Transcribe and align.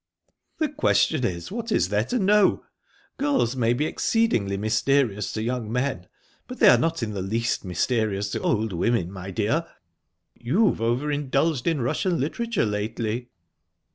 "The 0.57 0.67
question 0.69 1.23
is, 1.23 1.51
what 1.51 1.71
is 1.71 1.89
there 1.89 2.05
to 2.05 2.17
know? 2.17 2.65
Girls 3.17 3.55
may 3.55 3.71
be 3.73 3.85
exceedingly 3.85 4.57
mysterious 4.57 5.31
to 5.33 5.43
young 5.43 5.71
me, 5.71 5.97
but 6.47 6.57
they're 6.57 6.79
not 6.79 7.03
in 7.03 7.11
the 7.13 7.21
least 7.21 7.63
mysterious 7.63 8.31
to 8.31 8.41
old 8.41 8.73
women, 8.73 9.11
my 9.11 9.29
dear. 9.29 9.67
You've 10.33 10.81
over 10.81 11.11
indulged 11.11 11.67
in 11.67 11.81
Russian 11.81 12.19
literature 12.19 12.65
lately." 12.65 13.29